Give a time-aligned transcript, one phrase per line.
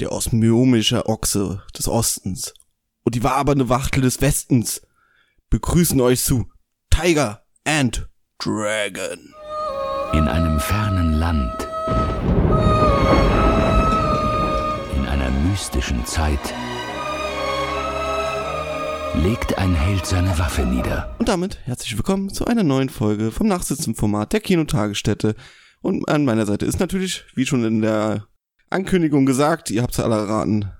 [0.00, 2.54] der osmiomische Ochse des Ostens
[3.04, 4.82] und die wabernde Wachtel des Westens
[5.50, 6.46] begrüßen euch zu
[6.90, 8.08] Tiger and
[8.38, 9.34] Dragon.
[10.12, 11.68] In einem fernen Land,
[14.96, 16.40] in einer mystischen Zeit,
[19.22, 21.14] legt ein Held seine Waffe nieder.
[21.18, 25.34] Und damit herzlich willkommen zu einer neuen Folge vom Nachsitzenformat der Kinotagesstätte.
[25.82, 28.26] Und an meiner Seite ist natürlich, wie schon in der
[28.70, 30.70] Ankündigung gesagt, ihr habt es alle erraten,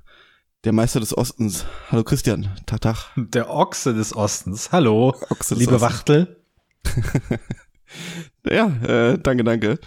[0.63, 1.67] der Meister des Ostens.
[1.91, 2.97] Hallo Christian, Tag, Tag.
[3.17, 4.71] Der Ochse des Ostens.
[4.71, 5.91] Hallo, Ochse des liebe Ostens.
[5.91, 6.37] Wachtel.
[8.49, 9.79] Ja, äh, danke, danke.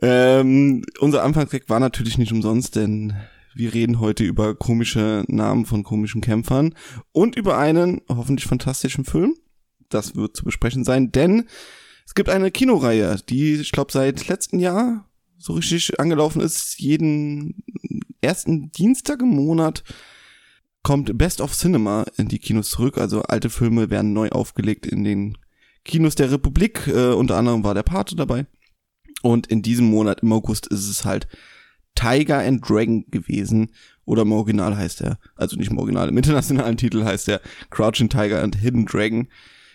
[0.00, 3.14] Ähm, unser Anfangsgag war natürlich nicht umsonst, denn
[3.54, 6.74] wir reden heute über komische Namen von komischen Kämpfern
[7.12, 9.34] und über einen hoffentlich fantastischen Film.
[9.88, 11.48] Das wird zu besprechen sein, denn
[12.06, 15.08] es gibt eine Kinoreihe, die, ich glaube, seit letztem Jahr
[15.42, 16.78] so richtig angelaufen ist.
[16.78, 17.64] Jeden
[18.20, 19.82] ersten Dienstag im Monat
[20.82, 22.98] kommt Best of Cinema in die Kinos zurück.
[22.98, 25.38] Also alte Filme werden neu aufgelegt in den
[25.84, 26.86] Kinos der Republik.
[26.86, 28.46] Äh, unter anderem war der Pate dabei.
[29.22, 31.28] Und in diesem Monat im August ist es halt
[31.94, 33.72] Tiger and Dragon gewesen.
[34.04, 38.08] Oder im Original heißt er, also nicht im Original, im internationalen Titel heißt er Crouching
[38.08, 39.28] Tiger and Hidden Dragon.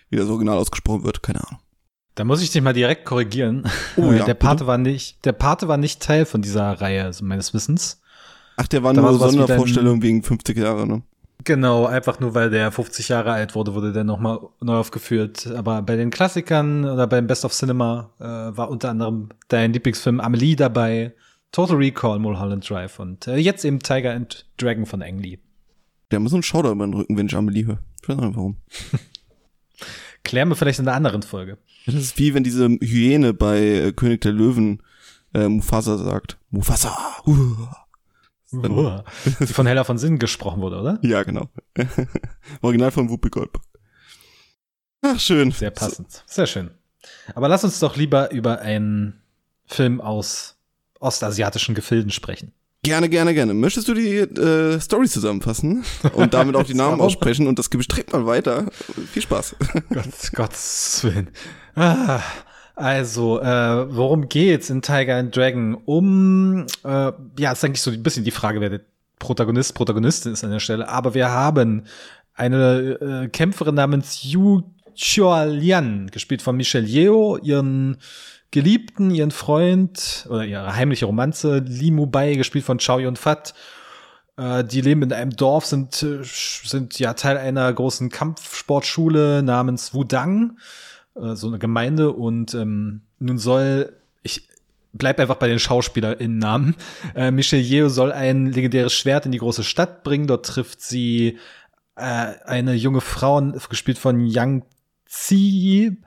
[0.10, 1.60] Wie das Original ausgesprochen wird, keine Ahnung.
[2.18, 3.64] Da muss ich dich mal direkt korrigieren.
[3.96, 4.68] Oh ja, der Pate bitte.
[4.68, 8.02] war nicht, der Pate war nicht Teil von dieser Reihe, also meines Wissens.
[8.56, 11.04] Ach, der war Da nur war Sondervorstellung wegen 50 Jahre, ne?
[11.44, 15.46] Genau, einfach nur weil der 50 Jahre alt wurde, wurde der nochmal neu aufgeführt.
[15.56, 20.20] Aber bei den Klassikern oder beim Best of Cinema äh, war unter anderem dein Lieblingsfilm
[20.20, 21.14] Amelie dabei,
[21.52, 25.38] Total Recall, Mulholland Drive und äh, jetzt eben Tiger and Dragon von Ang Lee.
[26.10, 27.80] Der muss so einen Schauder über den Rücken, wenn ich Amelie höre.
[28.02, 28.58] Ich weiß nicht warum.
[30.24, 31.60] Klären wir vielleicht in einer anderen Folge.
[31.88, 34.84] Das ist wie wenn diese Hyäne bei äh, König der Löwen
[35.34, 36.38] äh, Mufasa sagt.
[36.52, 36.96] Mufasa.
[38.52, 39.04] Dann- Uah.
[39.40, 41.00] Die von Hella von Sinn gesprochen wurde, oder?
[41.02, 41.50] Ja, genau.
[42.62, 43.64] Original von Whoopi Goldberg.
[45.02, 45.52] Ach, schön.
[45.52, 46.24] Sehr passend.
[46.28, 46.72] Sehr schön.
[47.36, 49.22] Aber lass uns doch lieber über einen
[49.66, 50.58] Film aus
[51.00, 52.52] ostasiatischen Gefilden sprechen.
[52.88, 53.54] Gerne, gerne, gerne.
[53.54, 55.84] Möchtest du die äh, Story zusammenfassen
[56.14, 58.68] und damit auch die Namen aussprechen und das direkt mal weiter.
[59.12, 59.58] Viel Spaß.
[59.94, 61.28] Gott, Gottes Willen.
[61.76, 62.22] Ah,
[62.76, 65.76] also, äh, worum geht's in Tiger and Dragon?
[65.84, 68.82] Um, äh, ja, ist eigentlich so ein bisschen die Frage, wer der
[69.20, 70.88] Protagonist, Protagonistin ist an der Stelle.
[70.88, 71.84] Aber wir haben
[72.36, 74.62] eine äh, Kämpferin namens Yu
[74.96, 77.98] Chualian, gespielt von Michelle Yeoh, ihren
[78.52, 83.54] Geliebten, ihren Freund oder ihre heimliche Romanze, Li Mubai, gespielt von Chow Yun Fat.
[84.38, 89.94] Äh, die leben in einem Dorf, sind, äh, sind ja Teil einer großen Kampfsportschule namens
[89.94, 90.58] Wudang,
[91.16, 92.14] äh, so eine Gemeinde.
[92.14, 93.94] Und ähm, nun soll,
[94.24, 94.48] ich
[94.94, 96.76] bleib einfach bei den SchauspielerInnen-Namen,
[97.16, 100.28] äh, Michelle Yeoh soll ein legendäres Schwert in die große Stadt bringen.
[100.28, 101.38] Dort trifft sie
[101.96, 104.64] äh, eine junge Frau, gespielt von Yang
[105.06, 105.98] Zi,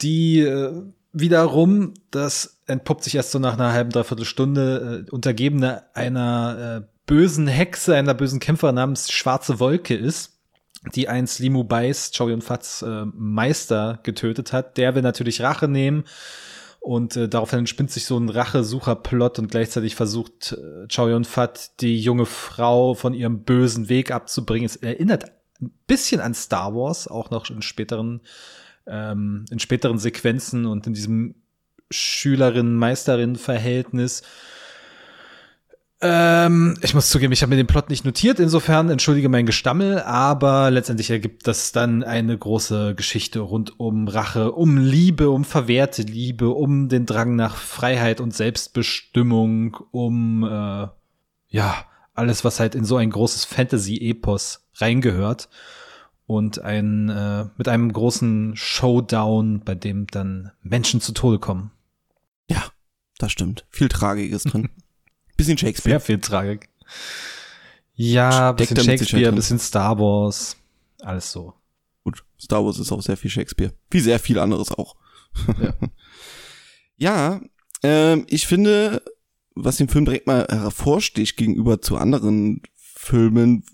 [0.00, 0.82] die äh,
[1.14, 6.86] wiederum, das entpuppt sich erst so nach einer halben, dreiviertel Stunde, äh, Untergebene einer äh,
[7.06, 10.38] bösen Hexe, einer bösen Kämpferin namens Schwarze Wolke ist,
[10.94, 14.76] die einst Limu Bais, Chow Yun Fats äh, Meister getötet hat.
[14.76, 16.04] Der will natürlich Rache nehmen
[16.80, 21.80] und äh, daraufhin entspinnt sich so ein Rachesucherplot und gleichzeitig versucht äh, Chow Yun Fat
[21.80, 24.66] die junge Frau von ihrem bösen Weg abzubringen.
[24.66, 28.20] Es erinnert ein bisschen an Star Wars, auch noch in späteren
[28.86, 31.34] ähm, in späteren Sequenzen und in diesem
[31.90, 34.22] Schülerin-Meisterin-Verhältnis.
[36.00, 40.00] Ähm, ich muss zugeben, ich habe mir den Plot nicht notiert, insofern entschuldige mein Gestammel,
[40.00, 46.02] aber letztendlich ergibt das dann eine große Geschichte rund um Rache, um Liebe, um verwehrte
[46.02, 50.88] Liebe, um den Drang nach Freiheit und Selbstbestimmung, um äh,
[51.48, 55.48] ja, alles, was halt in so ein großes Fantasy-Epos reingehört
[56.26, 61.70] und ein äh, mit einem großen Showdown, bei dem dann Menschen zu Tode kommen.
[62.48, 62.64] Ja,
[63.18, 63.66] das stimmt.
[63.70, 64.70] Viel Tragiges drin.
[65.36, 65.98] Bisschen Shakespeare.
[65.98, 66.68] Sehr viel Tragik.
[67.96, 70.56] Ja, Steckt bisschen Shakespeare, bisschen Star Wars,
[71.00, 71.54] alles so.
[72.02, 73.72] Gut, Star Wars ist auch sehr viel Shakespeare.
[73.90, 74.96] Wie sehr viel anderes auch.
[75.60, 75.74] Ja.
[76.96, 77.40] ja,
[77.82, 79.02] ähm, ich finde,
[79.54, 83.64] was den Film direkt mal hervorsticht gegenüber zu anderen Filmen,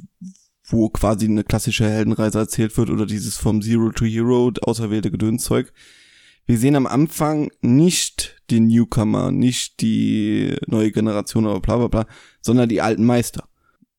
[0.70, 5.72] wo quasi eine klassische Heldenreise erzählt wird oder dieses vom Zero to Hero auserwählte Gedönszeug.
[6.46, 12.06] Wir sehen am Anfang nicht den Newcomer, nicht die neue Generation oder bla bla bla,
[12.40, 13.48] sondern die alten Meister.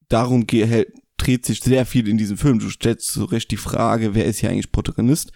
[0.09, 2.59] Darum ge- hält- dreht sich sehr viel in diesem Film.
[2.59, 5.31] Du stellst zu Recht die Frage, wer ist hier eigentlich Protagonist?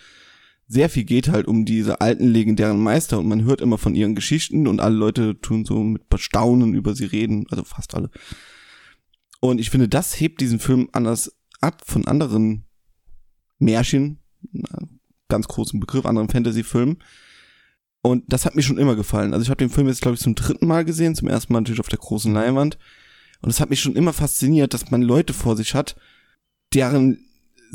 [0.67, 4.15] Sehr viel geht halt um diese alten legendären Meister und man hört immer von ihren
[4.15, 8.09] Geschichten und alle Leute tun so mit Bestaunen über sie reden, also fast alle.
[9.45, 11.31] Und ich finde, das hebt diesen Film anders
[11.61, 12.65] ab von anderen
[13.59, 14.17] Märchen,
[15.27, 16.97] ganz großen Begriff, anderen Fantasy-Filmen.
[18.01, 19.33] Und das hat mir schon immer gefallen.
[19.35, 21.59] Also ich habe den Film jetzt, glaube ich, zum dritten Mal gesehen, zum ersten Mal
[21.59, 22.79] natürlich auf der großen Leinwand.
[23.41, 25.95] Und es hat mich schon immer fasziniert, dass man Leute vor sich hat,
[26.73, 27.19] deren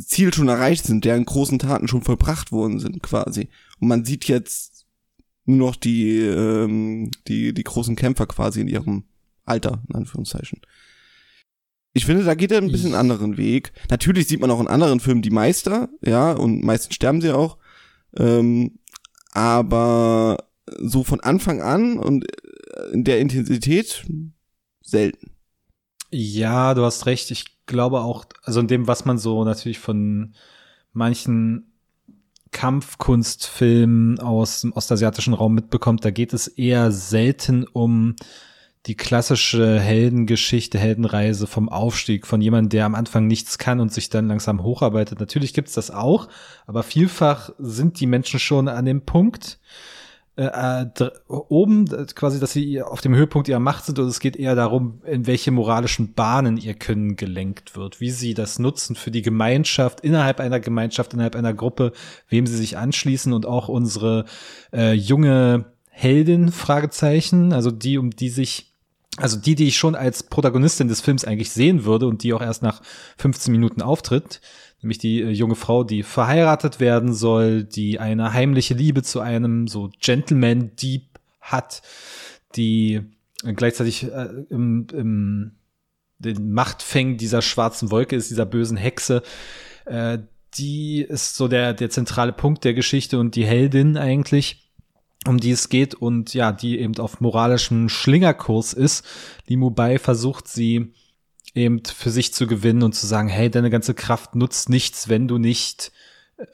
[0.04, 3.48] Ziel schon erreicht sind, deren großen Taten schon vollbracht worden sind, quasi.
[3.78, 4.86] Und man sieht jetzt
[5.44, 9.04] nur noch die, ähm, die, die großen Kämpfer quasi in ihrem
[9.44, 10.60] Alter, in Anführungszeichen.
[11.92, 13.72] Ich finde, da geht er ein bisschen anderen Weg.
[13.90, 17.58] Natürlich sieht man auch in anderen Filmen die Meister, ja, und meistens sterben sie auch.
[18.16, 18.78] Ähm,
[19.32, 20.38] aber
[20.78, 24.06] so von Anfang an und äh, in der Intensität
[24.82, 25.32] selten.
[26.10, 27.30] Ja, du hast recht.
[27.30, 30.34] Ich glaube auch, also in dem, was man so natürlich von
[30.92, 31.72] manchen
[32.50, 38.16] Kampfkunstfilmen aus dem ostasiatischen Raum mitbekommt, da geht es eher selten um
[38.86, 44.08] die klassische Heldengeschichte, Heldenreise vom Aufstieg von jemandem, der am Anfang nichts kann und sich
[44.08, 45.20] dann langsam hocharbeitet.
[45.20, 46.28] Natürlich gibt's das auch,
[46.66, 49.58] aber vielfach sind die Menschen schon an dem Punkt,
[50.36, 51.84] äh, äh oben
[52.14, 55.26] quasi, dass sie auf dem Höhepunkt ihrer Macht sind und es geht eher darum, in
[55.26, 60.40] welche moralischen Bahnen ihr Können gelenkt wird, wie sie das nutzen für die Gemeinschaft, innerhalb
[60.40, 61.92] einer Gemeinschaft, innerhalb einer Gruppe,
[62.28, 64.24] wem sie sich anschließen und auch unsere
[64.72, 68.69] äh, junge Heldin, Fragezeichen, also die, um die sich
[69.20, 72.42] also die, die ich schon als Protagonistin des Films eigentlich sehen würde und die auch
[72.42, 72.82] erst nach
[73.18, 74.40] 15 Minuten auftritt,
[74.82, 79.68] nämlich die äh, junge Frau, die verheiratet werden soll, die eine heimliche Liebe zu einem
[79.68, 81.82] so Gentleman-Dieb hat,
[82.56, 83.00] die
[83.42, 85.52] gleichzeitig äh, im, im
[86.20, 89.22] den Machtfängen dieser schwarzen Wolke ist, dieser bösen Hexe.
[89.86, 90.18] Äh,
[90.54, 94.69] die ist so der, der zentrale Punkt der Geschichte und die Heldin eigentlich
[95.26, 99.04] um die es geht und ja, die eben auf moralischem Schlingerkurs ist.
[99.46, 100.92] Limo Bai versucht sie
[101.54, 105.28] eben für sich zu gewinnen und zu sagen, hey, deine ganze Kraft nutzt nichts, wenn
[105.28, 105.92] du nicht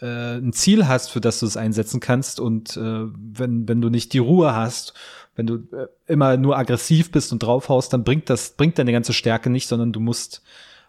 [0.00, 3.88] äh, ein Ziel hast, für das du es einsetzen kannst und äh, wenn, wenn du
[3.88, 4.94] nicht die Ruhe hast,
[5.36, 9.12] wenn du äh, immer nur aggressiv bist und draufhaust, dann bringt das, bringt deine ganze
[9.12, 10.42] Stärke nicht, sondern du musst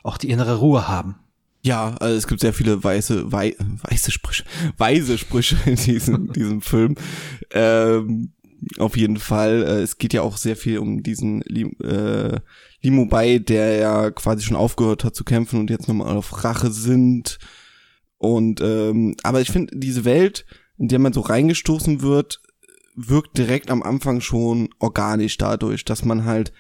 [0.04, 1.20] auch die innere Ruhe haben.
[1.62, 4.44] Ja, also es gibt sehr viele weiße, wei weiße Sprüche,
[4.78, 6.96] weise Sprüche in diesem, diesem Film.
[7.52, 8.32] Ähm,
[8.78, 9.64] auf jeden Fall.
[9.64, 12.40] Äh, es geht ja auch sehr viel um diesen äh,
[12.82, 16.72] Limo Bai, der ja quasi schon aufgehört hat zu kämpfen und jetzt nochmal auf Rache
[16.72, 17.40] sind.
[18.18, 20.46] Und ähm, aber ich finde, diese Welt,
[20.78, 22.42] in der man so reingestoßen wird,
[22.96, 26.52] wirkt direkt am Anfang schon organisch dadurch, dass man halt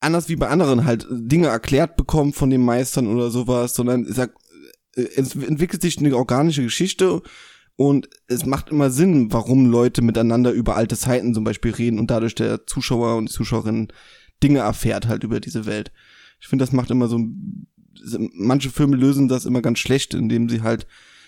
[0.00, 4.34] anders wie bei anderen halt Dinge erklärt bekommt von den Meistern oder sowas, sondern sag,
[4.96, 7.22] äh, es entwickelt sich eine organische Geschichte
[7.76, 12.10] und es macht immer Sinn, warum Leute miteinander über alte Zeiten zum Beispiel reden und
[12.10, 13.88] dadurch der Zuschauer und die Zuschauerin
[14.42, 15.92] Dinge erfährt halt über diese Welt.
[16.40, 17.20] Ich finde, das macht immer so,
[18.34, 20.86] manche Filme lösen das immer ganz schlecht, indem sie halt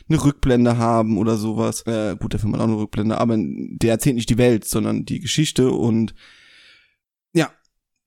[0.09, 1.83] eine Rückblende haben oder sowas.
[1.87, 5.05] Äh, gut, der Film hat auch eine Rückblende, aber der erzählt nicht die Welt, sondern
[5.05, 6.15] die Geschichte und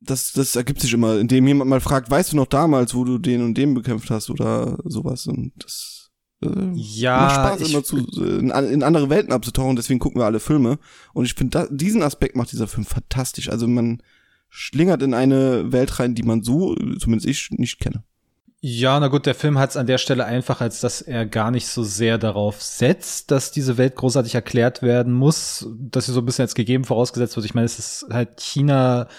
[0.06, 3.18] das, das ergibt sich immer, indem jemand mal fragt, weißt du noch damals, wo du
[3.18, 6.12] den und den bekämpft hast oder sowas und das
[6.44, 10.40] äh, ja, macht Spaß immer zu, in, in, andere Welten abzutauchen, deswegen gucken wir alle
[10.40, 10.80] Filme
[11.14, 14.02] und ich finde, diesen Aspekt macht dieser Film fantastisch, also man
[14.50, 18.04] schlingert in eine Welt rein, die man so, zumindest ich, nicht kenne.
[18.66, 21.52] Ja, na gut, der Film hat es an der Stelle einfach, als dass er gar
[21.52, 26.22] nicht so sehr darauf setzt, dass diese Welt großartig erklärt werden muss, dass sie so
[26.22, 27.46] ein bisschen als gegeben vorausgesetzt wird.
[27.46, 29.10] Ich meine, es ist halt China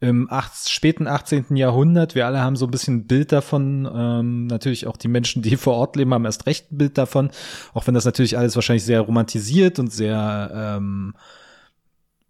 [0.00, 1.56] im acht, späten 18.
[1.56, 2.14] Jahrhundert.
[2.14, 3.88] Wir alle haben so ein bisschen ein Bild davon.
[3.92, 7.30] Ähm, natürlich auch die Menschen, die vor Ort leben, haben erst recht ein Bild davon.
[7.74, 11.14] Auch wenn das natürlich alles wahrscheinlich sehr romantisiert und sehr, ähm,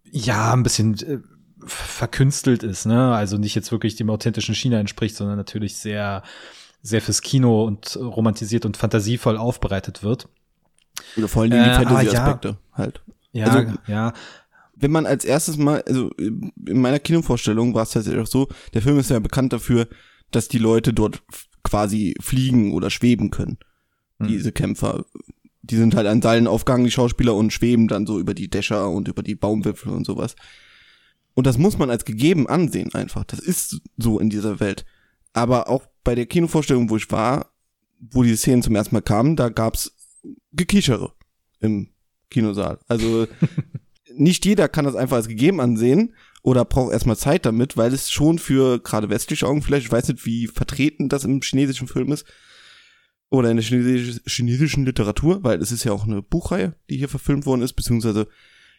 [0.03, 1.19] ja, ein bisschen äh,
[1.65, 2.87] verkünstelt ist.
[2.87, 3.13] Ne?
[3.13, 6.23] Also nicht jetzt wirklich dem authentischen China entspricht, sondern natürlich sehr,
[6.81, 10.27] sehr fürs Kino und romantisiert und fantasievoll aufbereitet wird.
[11.17, 12.77] Oder vor allem die äh, Fantasy-Aspekte ja.
[12.77, 13.01] halt.
[13.31, 14.13] Ja, also, ja
[14.79, 18.81] wenn man als erstes mal, also in meiner Kinovorstellung war es tatsächlich auch so, der
[18.81, 19.87] Film ist ja bekannt dafür,
[20.31, 21.21] dass die Leute dort
[21.63, 23.57] quasi fliegen oder schweben können.
[24.19, 24.27] Mhm.
[24.27, 25.05] Diese Kämpfer.
[25.61, 28.89] Die sind halt an Seilen aufgegangen, die Schauspieler, und schweben dann so über die Dächer
[28.89, 30.35] und über die Baumwipfel und sowas.
[31.35, 33.23] Und das muss man als gegeben ansehen einfach.
[33.25, 34.85] Das ist so in dieser Welt.
[35.33, 37.51] Aber auch bei der Kinovorstellung, wo ich war,
[37.99, 39.95] wo die Szenen zum ersten Mal kamen, da gab's
[40.53, 41.13] Gekichere
[41.59, 41.89] im
[42.29, 42.79] Kinosaal.
[42.87, 43.27] Also
[44.15, 48.11] nicht jeder kann das einfach als gegeben ansehen oder braucht erstmal Zeit damit, weil es
[48.11, 52.11] schon für gerade westliche Augen vielleicht, ich weiß nicht, wie vertreten das im chinesischen Film
[52.11, 52.25] ist
[53.29, 57.45] oder in der chinesischen Literatur, weil es ist ja auch eine Buchreihe, die hier verfilmt
[57.45, 58.27] worden ist, beziehungsweise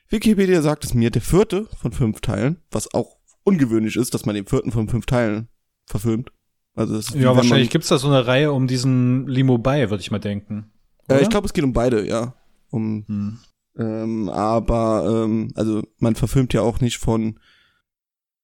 [0.08, 4.34] Wikipedia sagt es mir, der vierte von fünf Teilen, was auch ungewöhnlich ist, dass man
[4.34, 5.48] den vierten von fünf Teilen
[5.86, 6.32] verfilmt.
[6.74, 10.10] Also das Ja, wahrscheinlich gibt's da so eine Reihe um diesen Limo bei, würde ich
[10.10, 10.70] mal denken.
[11.08, 12.34] äh, ich glaube, es geht um beide, ja.
[12.70, 13.38] Um, Hm.
[13.80, 17.40] Ähm, aber ähm, also man verfilmt ja auch nicht von,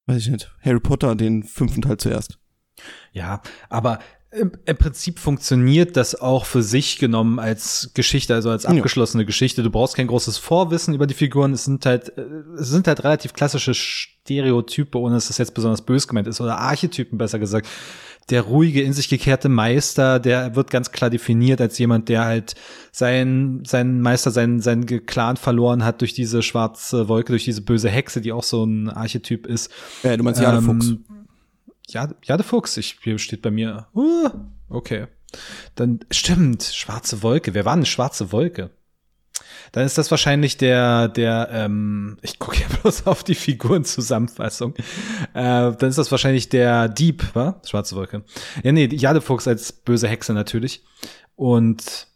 [0.07, 2.39] weiß ich nicht, Harry Potter den fünften Teil zuerst.
[3.11, 8.63] Ja, aber im, im Prinzip funktioniert das auch für sich genommen als Geschichte, also als
[8.63, 8.69] Ja.
[8.71, 9.63] abgeschlossene Geschichte.
[9.63, 11.53] Du brauchst kein großes Vorwissen über die Figuren.
[11.53, 12.21] Es sind halt, äh,
[12.59, 16.57] es sind halt relativ klassische Stereotype, ohne dass das jetzt besonders bös gemeint ist, oder
[16.57, 17.67] Archetypen besser gesagt.
[18.29, 22.55] Der ruhige, in sich gekehrte Meister, der wird ganz klar definiert als jemand, der halt
[22.91, 27.89] seinen, seinen Meister, seinen, seinen Clan verloren hat durch diese schwarze Wolke, durch diese böse
[27.89, 29.71] Hexe, die auch so ein Archetyp ist.
[30.03, 30.89] Äh, du meinst Jade Fuchs.
[30.89, 31.05] Ähm,
[31.87, 33.87] Ja, Jade Fuchs, ich, hier steht bei mir.
[33.95, 34.29] Uh,
[34.69, 35.07] okay.
[35.75, 37.53] Dann stimmt, schwarze Wolke.
[37.53, 38.71] Wer war eine schwarze Wolke?
[39.71, 44.75] Dann ist das wahrscheinlich der, der, ähm, ich gucke ja bloß auf die Figurenzusammenfassung.
[45.33, 47.61] Äh, dann ist das wahrscheinlich der Dieb, wa?
[47.65, 48.23] Schwarze Wolke.
[48.63, 50.83] Ja, nee, Jade Fuchs als böse Hexe natürlich.
[51.35, 52.07] Und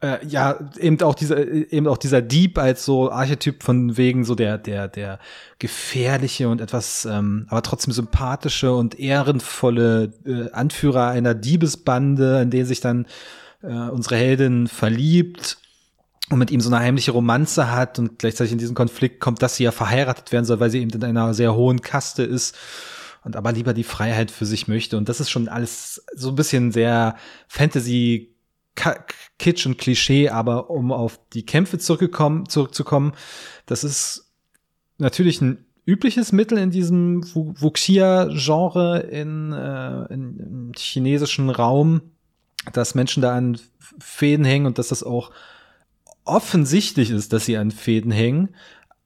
[0.00, 4.34] äh, ja, eben auch dieser, eben auch dieser Dieb als so Archetyp von wegen so
[4.34, 5.18] der, der, der
[5.58, 12.66] gefährliche und etwas, ähm, aber trotzdem sympathische und ehrenvolle äh, Anführer einer Diebesbande, in den
[12.66, 13.06] sich dann
[13.62, 15.58] äh, unsere Heldin verliebt
[16.30, 19.56] und mit ihm so eine heimliche Romanze hat und gleichzeitig in diesen Konflikt kommt, dass
[19.56, 22.56] sie ja verheiratet werden soll, weil sie eben in einer sehr hohen Kaste ist
[23.22, 24.96] und aber lieber die Freiheit für sich möchte.
[24.96, 27.16] Und das ist schon alles so ein bisschen sehr
[27.48, 28.34] Fantasy
[29.38, 33.12] Kitsch und Klischee, aber um auf die Kämpfe zurückgekommen, zurückzukommen,
[33.64, 34.32] das ist
[34.98, 42.02] natürlich ein übliches Mittel in diesem Wu- Wuxia-Genre in, äh, in, im chinesischen Raum,
[42.72, 43.58] dass Menschen da an
[43.98, 45.30] Fäden hängen und dass das auch
[46.26, 48.54] offensichtlich ist, dass sie an Fäden hängen.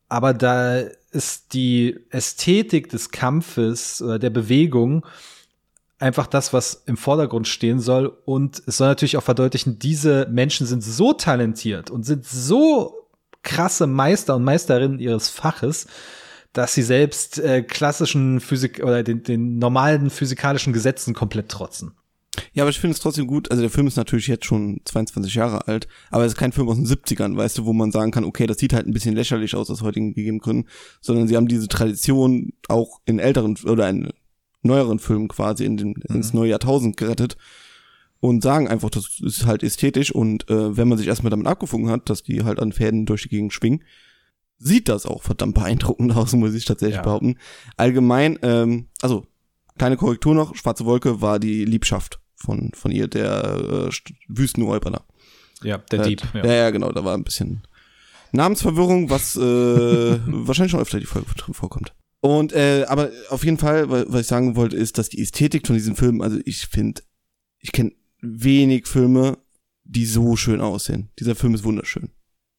[0.09, 0.81] Aber da
[1.12, 5.07] ist die Ästhetik des Kampfes oder der Bewegung
[5.99, 8.07] einfach das, was im Vordergrund stehen soll.
[8.25, 13.09] Und es soll natürlich auch verdeutlichen, diese Menschen sind so talentiert und sind so
[13.43, 15.87] krasse Meister und Meisterinnen ihres Faches,
[16.53, 21.93] dass sie selbst äh, klassischen Physik oder den, den normalen physikalischen Gesetzen komplett trotzen.
[22.52, 23.50] Ja, aber ich finde es trotzdem gut.
[23.50, 26.68] Also der Film ist natürlich jetzt schon 22 Jahre alt, aber es ist kein Film
[26.68, 29.16] aus den 70ern, weißt du, wo man sagen kann, okay, das sieht halt ein bisschen
[29.16, 30.68] lächerlich aus aus heutigen gegebenen Gründen,
[31.00, 34.10] sondern sie haben diese Tradition auch in älteren oder in
[34.62, 37.37] neueren Filmen quasi in den, ins neue Jahrtausend gerettet
[38.20, 41.90] und sagen einfach, das ist halt ästhetisch und äh, wenn man sich erstmal damit abgefunden
[41.90, 43.82] hat, dass die halt an Fäden durch die Gegend schwingen,
[44.58, 47.02] sieht das auch verdammt beeindruckend aus, muss ich tatsächlich Ja.
[47.02, 47.37] behaupten.
[47.76, 49.26] Allgemein, ähm, also
[49.80, 55.04] kleine Korrektur noch, Schwarze Wolke war die Liebschaft von, von ihr, der äh, St- Wüstenräuber.
[55.62, 56.22] Ja, der Äh, Dieb.
[56.34, 56.46] Ja.
[56.46, 57.62] ja, genau, da war ein bisschen
[58.32, 59.40] Namensverwirrung, was äh,
[60.26, 61.94] wahrscheinlich schon öfter die Folge vorkommt.
[62.20, 65.66] Und äh, aber auf jeden Fall, wa- was ich sagen wollte, ist, dass die Ästhetik
[65.66, 67.02] von diesem Film, also ich finde,
[67.58, 69.38] ich kenne wenig Filme,
[69.84, 71.10] die so schön aussehen.
[71.18, 72.10] Dieser Film ist wunderschön,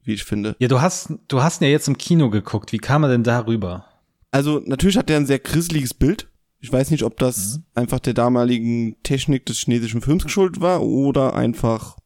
[0.04, 0.56] wie ich finde.
[0.60, 2.72] Ja, du hast, du hast ihn ja jetzt im Kino geguckt.
[2.72, 3.86] Wie kam er denn darüber?
[4.32, 6.28] Also natürlich hat der ein sehr grisseliges Bild.
[6.62, 11.36] Ich weiß nicht, ob das einfach der damaligen Technik des chinesischen Films geschuldet war oder
[11.36, 11.98] einfach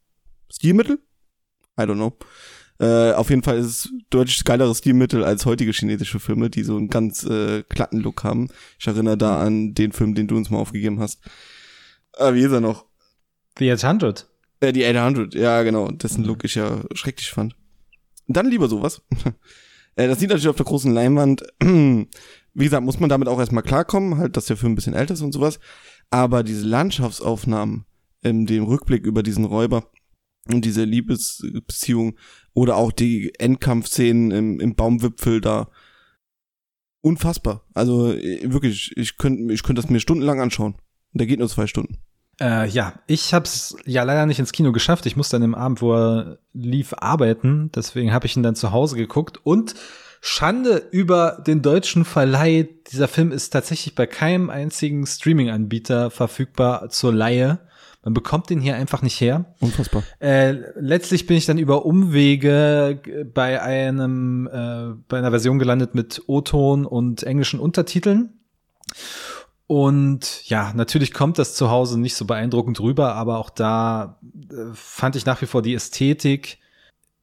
[0.49, 0.99] Stilmittel.
[1.77, 2.17] I don't know.
[2.79, 6.77] Äh, auf jeden Fall ist es deutlich geileres Stilmittel als heutige chinesische Filme, die so
[6.77, 8.49] einen ganz äh, glatten Look haben.
[8.79, 11.21] Ich erinnere da an den Film, den du uns mal aufgegeben hast.
[12.13, 12.85] Ah, wie ist er noch?
[13.59, 14.27] The 800.
[14.61, 17.55] Äh, die 800, ja genau, dessen Look ich ja schrecklich fand.
[18.27, 19.01] Dann lieber sowas.
[19.95, 21.43] äh, das sieht natürlich auf der großen Leinwand.
[21.61, 25.13] Wie gesagt, muss man damit auch erstmal klarkommen, halt, dass der Film ein bisschen älter
[25.13, 25.59] ist und sowas.
[26.09, 27.85] Aber diese Landschaftsaufnahmen,
[28.21, 29.91] in dem Rückblick über diesen Räuber
[30.47, 32.17] und diese Liebesbeziehung
[32.53, 35.69] oder auch die Endkampfszenen im, im Baumwipfel da.
[37.01, 37.67] Unfassbar.
[37.73, 40.75] Also äh, wirklich, ich könnte ich könnte das mir stundenlang anschauen.
[41.13, 41.99] Der geht nur zwei Stunden.
[42.39, 45.05] Äh, ja, ich hab's ja leider nicht ins Kino geschafft.
[45.05, 47.71] Ich musste an dem Abend, wo er lief, arbeiten.
[47.73, 49.39] Deswegen habe ich ihn dann zu Hause geguckt.
[49.43, 49.75] Und
[50.21, 52.67] Schande über den deutschen Verleih.
[52.91, 57.59] Dieser Film ist tatsächlich bei keinem einzigen Streaming-Anbieter verfügbar zur Leihe.
[58.03, 59.53] Man bekommt den hier einfach nicht her.
[59.59, 60.03] Unfassbar.
[60.19, 63.01] Äh, letztlich bin ich dann über Umwege
[63.33, 68.39] bei einem äh, bei einer Version gelandet mit O-Ton und englischen Untertiteln.
[69.67, 74.19] Und ja, natürlich kommt das zu Hause nicht so beeindruckend rüber, aber auch da
[74.49, 76.59] äh, fand ich nach wie vor die Ästhetik,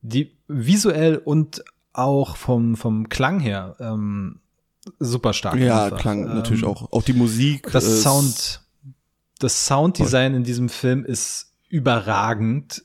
[0.00, 4.40] die visuell und auch vom vom Klang her ähm,
[4.98, 5.56] super stark.
[5.56, 5.98] Ja, einfach.
[5.98, 6.90] klang Ähm, natürlich auch.
[6.92, 7.70] Auch die Musik.
[7.70, 8.60] das Sound,
[9.38, 12.82] das Sounddesign in diesem Film ist überragend.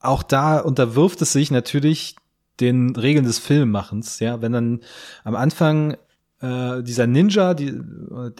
[0.00, 2.16] Auch da unterwirft es sich natürlich
[2.60, 4.20] den Regeln des Filmmachens.
[4.20, 4.80] Ja, wenn dann
[5.24, 5.96] am Anfang
[6.40, 8.30] äh, dieser Ninja, die, äh,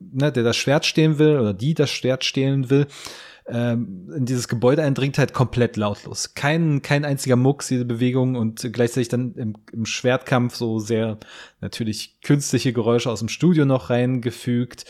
[0.00, 2.86] ne, der das Schwert stehlen will oder die das Schwert stehlen will,
[3.46, 6.34] ähm, in dieses Gebäude eindringt, halt komplett lautlos.
[6.34, 11.18] Kein, kein einziger Mucks, diese Bewegung und gleichzeitig dann im, im Schwertkampf so sehr
[11.60, 14.84] natürlich künstliche Geräusche aus dem Studio noch reingefügt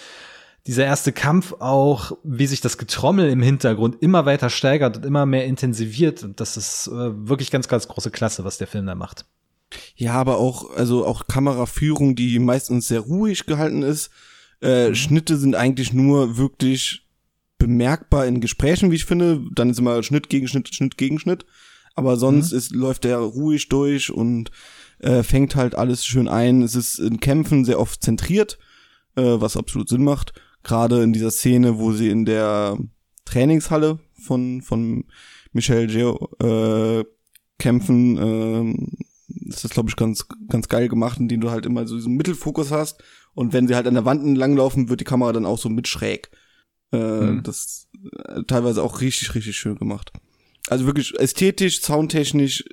[0.68, 5.24] dieser erste Kampf auch, wie sich das Getrommel im Hintergrund immer weiter steigert und immer
[5.24, 6.22] mehr intensiviert.
[6.22, 9.24] Und das ist äh, wirklich ganz, ganz große Klasse, was der Film da macht.
[9.96, 14.10] Ja, aber auch, also auch Kameraführung, die meistens sehr ruhig gehalten ist.
[14.62, 14.94] Äh, mhm.
[14.94, 17.06] Schnitte sind eigentlich nur wirklich
[17.58, 19.44] bemerkbar in Gesprächen, wie ich finde.
[19.54, 21.44] Dann ist immer Schnitt gegen Schnitt, Schnitt gegen Schnitt.
[21.94, 22.58] Aber sonst mhm.
[22.58, 24.50] ist, läuft der ruhig durch und
[25.00, 26.62] äh, fängt halt alles schön ein.
[26.62, 28.58] Es ist in Kämpfen sehr oft zentriert,
[29.16, 32.78] äh, was absolut Sinn macht gerade in dieser Szene, wo sie in der
[33.24, 35.04] Trainingshalle von, von
[35.52, 37.04] Michel Geo äh,
[37.58, 41.96] kämpfen, äh, ist das, glaube ich, ganz, ganz geil gemacht, indem du halt immer so
[41.96, 43.02] diesen Mittelfokus hast
[43.38, 45.86] und wenn sie halt an der Wand langlaufen, wird die Kamera dann auch so mit
[45.86, 46.28] schräg.
[46.90, 47.44] Äh, mhm.
[47.44, 47.86] Das
[48.26, 50.10] äh, teilweise auch richtig, richtig schön gemacht.
[50.68, 52.64] Also wirklich ästhetisch, soundtechnisch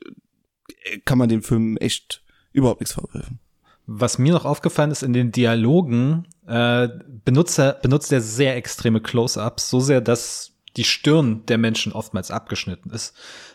[0.85, 3.37] äh, kann man dem Film echt überhaupt nichts vorwerfen.
[3.85, 6.89] Was mir noch aufgefallen ist in den Dialogen, äh,
[7.23, 12.31] benutzt, er, benutzt er sehr extreme Close-ups, so sehr, dass die Stirn der Menschen oftmals
[12.31, 13.13] abgeschnitten ist.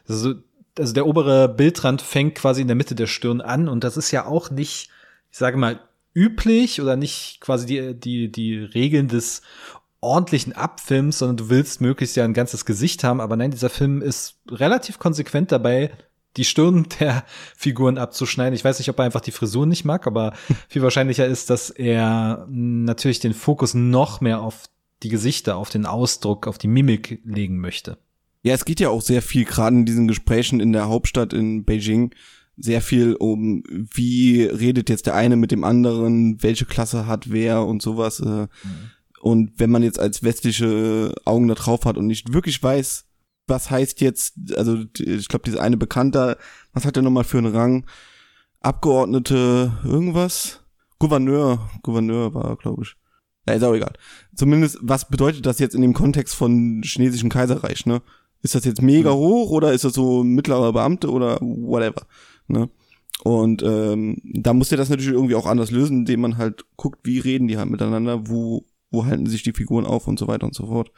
[0.08, 0.34] Also,
[0.78, 4.12] also der obere Bildrand fängt quasi in der Mitte der Stirn an und das ist
[4.12, 4.90] ja auch nicht,
[5.32, 5.80] ich sage mal,
[6.14, 9.42] üblich oder nicht quasi die, die, die Regeln des
[10.00, 14.00] ordentlichen Abfilms, sondern du willst möglichst ja ein ganzes Gesicht haben, aber nein, dieser Film
[14.02, 15.90] ist relativ konsequent dabei,
[16.36, 17.24] die Stirn der
[17.56, 18.54] Figuren abzuschneiden.
[18.54, 20.32] Ich weiß nicht, ob er einfach die Frisur nicht mag, aber
[20.68, 24.64] viel wahrscheinlicher ist, dass er natürlich den Fokus noch mehr auf
[25.02, 27.98] die Gesichter, auf den Ausdruck, auf die Mimik legen möchte.
[28.42, 31.64] Ja, es geht ja auch sehr viel, gerade in diesen Gesprächen in der Hauptstadt in
[31.64, 32.14] Beijing,
[32.60, 37.64] sehr viel um, wie redet jetzt der eine mit dem anderen, welche Klasse hat wer
[37.64, 38.20] und sowas.
[38.20, 38.42] Äh.
[38.42, 38.48] Mhm.
[39.20, 43.04] Und wenn man jetzt als westliche Augen da drauf hat und nicht wirklich weiß,
[43.46, 46.38] was heißt jetzt, also ich glaube, diese eine Bekannter,
[46.72, 47.86] was hat der nochmal für einen Rang?
[48.60, 50.60] Abgeordnete irgendwas?
[50.98, 52.94] Gouverneur, Gouverneur war, glaube ich.
[53.48, 53.92] Ja, ist auch egal.
[54.34, 58.02] Zumindest, was bedeutet das jetzt in dem Kontext von chinesischen Kaiserreich, ne?
[58.42, 62.06] Ist das jetzt mega hoch oder ist das so mittlerer Beamte oder whatever,
[62.50, 62.70] ne?
[63.22, 67.00] Und ähm, da muss er das natürlich irgendwie auch anders lösen, indem man halt guckt,
[67.04, 70.46] wie reden die halt miteinander, wo, wo halten sich die Figuren auf und so weiter
[70.46, 70.90] und so fort.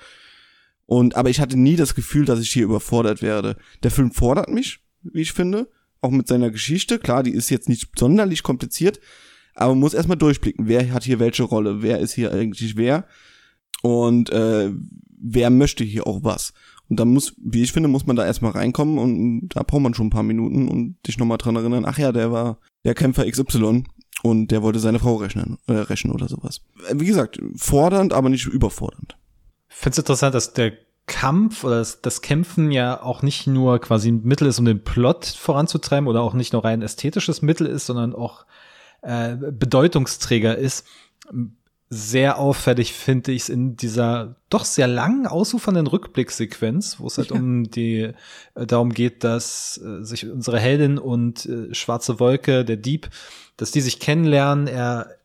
[0.86, 3.56] Und, aber ich hatte nie das Gefühl, dass ich hier überfordert werde.
[3.82, 5.68] Der Film fordert mich, wie ich finde,
[6.00, 6.98] auch mit seiner Geschichte.
[6.98, 9.00] Klar, die ist jetzt nicht sonderlich kompliziert,
[9.54, 13.06] aber man muss erstmal durchblicken, wer hat hier welche Rolle, wer ist hier eigentlich wer
[13.82, 14.70] und äh,
[15.18, 16.52] wer möchte hier auch was.
[16.92, 19.94] Und da muss, wie ich finde, muss man da erstmal reinkommen und da braucht man
[19.94, 23.28] schon ein paar Minuten und dich nochmal dran erinnern, ach ja, der war der Kämpfer
[23.28, 23.84] XY
[24.22, 26.60] und der wollte seine Frau rechnen, äh, rächen oder sowas.
[26.92, 29.16] Wie gesagt, fordernd, aber nicht überfordernd
[29.82, 30.72] finde es interessant, dass der
[31.06, 34.84] Kampf oder das, das, Kämpfen ja auch nicht nur quasi ein Mittel ist, um den
[34.84, 38.46] Plot voranzutreiben oder auch nicht nur rein ästhetisches Mittel ist, sondern auch
[39.02, 40.86] äh, Bedeutungsträger ist.
[41.94, 47.28] Sehr auffällig finde ich es in dieser doch sehr langen, ausufernden Rückblicksequenz, wo es halt
[47.28, 47.36] ja.
[47.36, 48.12] um die
[48.54, 53.10] äh, darum geht, dass äh, sich unsere Heldin und äh, Schwarze Wolke, der Dieb,
[53.58, 54.68] dass die sich kennenlernen.
[54.68, 55.18] Er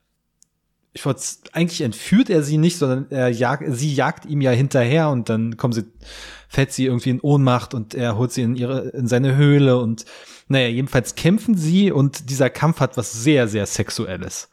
[0.91, 1.21] ich wollte
[1.53, 5.55] eigentlich entführt er sie nicht, sondern er jagt, sie jagt ihm ja hinterher und dann
[5.55, 5.85] kommen sie,
[6.49, 10.03] fällt sie irgendwie in Ohnmacht und er holt sie in ihre, in seine Höhle und
[10.49, 14.49] naja, jedenfalls kämpfen sie und dieser Kampf hat was sehr, sehr Sexuelles.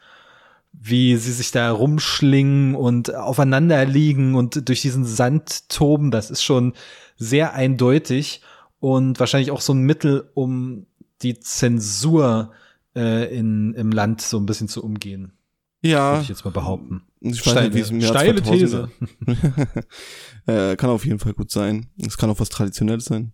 [0.77, 6.43] Wie sie sich da rumschlingen und aufeinander liegen und durch diesen Sand toben, das ist
[6.43, 6.75] schon
[7.17, 8.43] sehr eindeutig
[8.81, 10.87] und wahrscheinlich auch so ein Mittel, um
[11.23, 12.53] die Zensur
[12.95, 15.33] äh, in, im Land so ein bisschen zu umgehen.
[15.81, 16.13] Ja.
[16.13, 17.03] Würde ich jetzt mal behaupten.
[17.21, 18.91] Ich nicht, es im Jahr steile These.
[20.47, 21.87] äh, kann auf jeden Fall gut sein.
[21.99, 23.33] Es kann auch was Traditionelles sein.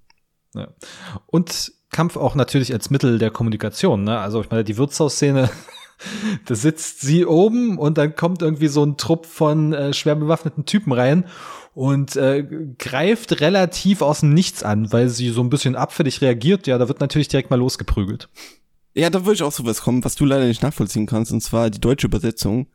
[0.54, 0.68] Ja.
[1.26, 4.04] Und Kampf auch natürlich als Mittel der Kommunikation.
[4.04, 4.18] Ne?
[4.18, 5.50] Also ich meine, die Wirtshausszene,
[6.46, 10.66] da sitzt sie oben und dann kommt irgendwie so ein Trupp von äh, schwer bewaffneten
[10.66, 11.24] Typen rein
[11.74, 12.46] und äh,
[12.78, 16.66] greift relativ aus dem Nichts an, weil sie so ein bisschen abfällig reagiert.
[16.66, 18.28] Ja, da wird natürlich direkt mal losgeprügelt.
[18.94, 21.70] Ja, da würde ich auch sowas kommen, was du leider nicht nachvollziehen kannst, und zwar
[21.70, 22.66] die deutsche Übersetzung,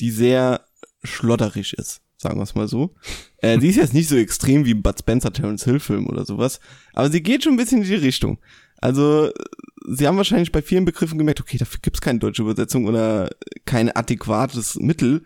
[0.00, 0.64] die sehr
[1.02, 2.94] schlotterig ist, sagen wir es mal so.
[3.40, 6.58] Äh, die ist jetzt nicht so extrem wie Bud Spencer Terence Hill Film oder sowas,
[6.92, 8.38] aber sie geht schon ein bisschen in die Richtung.
[8.78, 9.30] Also,
[9.90, 13.30] sie haben wahrscheinlich bei vielen Begriffen gemerkt, okay, dafür gibt's keine deutsche Übersetzung oder
[13.64, 15.22] kein adäquates Mittel.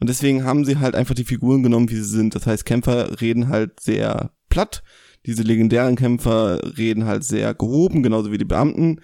[0.00, 2.34] Und deswegen haben sie halt einfach die Figuren genommen, wie sie sind.
[2.34, 4.82] Das heißt, Kämpfer reden halt sehr platt.
[5.26, 9.00] Diese legendären Kämpfer reden halt sehr gehoben, genauso wie die Beamten.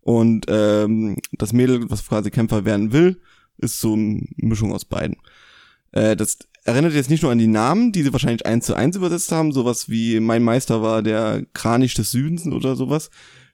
[0.00, 3.20] Und ähm, das Mädel, was quasi Kämpfer werden will,
[3.58, 5.16] ist so eine Mischung aus beiden.
[5.92, 8.96] Äh, das erinnert jetzt nicht nur an die Namen, die sie wahrscheinlich eins zu eins
[8.96, 13.10] übersetzt haben, sowas wie mein Meister war der Kranich des Südens oder sowas.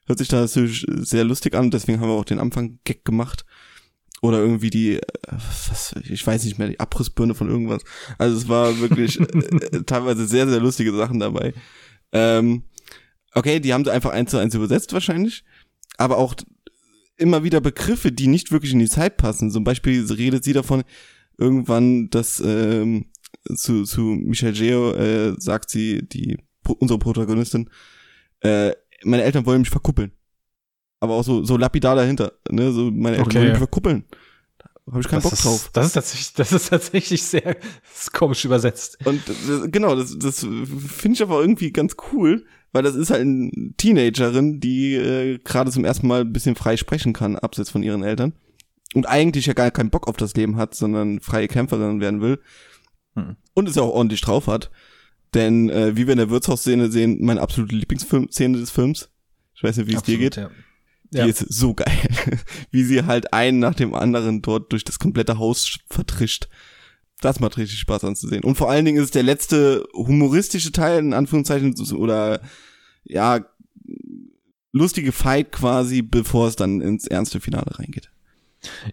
[0.06, 3.44] Hört sich da natürlich sehr lustig an, deswegen haben wir auch den Anfang Gag gemacht.
[4.20, 7.82] Oder irgendwie die, äh, was, ich weiß nicht mehr, die Abrissbirne von irgendwas.
[8.16, 11.52] Also es war wirklich äh, teilweise sehr, sehr lustige Sachen dabei.
[12.12, 12.62] Ähm,
[13.34, 15.44] okay, die haben sie einfach eins zu eins übersetzt wahrscheinlich,
[15.98, 16.34] aber auch
[17.16, 19.50] immer wieder Begriffe, die nicht wirklich in die Zeit passen.
[19.50, 20.84] Zum Beispiel redet sie davon,
[21.38, 23.06] irgendwann, dass ähm,
[23.54, 26.38] zu, zu Michelle Geo äh, sagt sie, die
[26.78, 27.68] unsere Protagonistin,
[28.40, 28.72] äh,
[29.04, 30.12] meine Eltern wollen mich verkuppeln.
[31.00, 32.72] Aber auch so, so lapidar dahinter, ne?
[32.72, 33.38] So, meine Eltern Okay.
[33.38, 34.04] wollen mich verkuppeln.
[34.86, 35.70] Da habe ich keinen das Bock ist, drauf.
[35.72, 37.56] Das ist tatsächlich, das ist tatsächlich sehr
[37.94, 38.98] ist komisch übersetzt.
[39.06, 43.22] Und das, genau, das, das finde ich aber irgendwie ganz cool, weil das ist halt
[43.22, 47.82] eine Teenagerin, die äh, gerade zum ersten Mal ein bisschen frei sprechen kann, abseits von
[47.82, 48.34] ihren Eltern.
[48.94, 52.40] Und eigentlich ja gar keinen Bock auf das Leben hat, sondern freie Kämpferin werden will.
[53.14, 53.36] Hm.
[53.54, 54.70] Und es ja auch ordentlich drauf hat.
[55.34, 59.10] Denn äh, wie wir in der Wirtshausszene sehen, meine absolute Lieblingsszene des Films.
[59.54, 60.36] Ich weiß nicht, wie es dir geht.
[60.36, 60.50] Ja.
[61.10, 61.26] Die Ja.
[61.26, 61.92] ist so geil.
[62.72, 66.48] Wie sie halt einen nach dem anderen dort durch das komplette Haus vertrischt.
[67.20, 68.42] Das macht richtig Spaß anzusehen.
[68.42, 72.40] Und vor allen Dingen ist es der letzte humoristische Teil, in Anführungszeichen, oder
[73.04, 73.44] ja,
[74.72, 78.10] lustige Fight quasi, bevor es dann ins ernste Finale reingeht.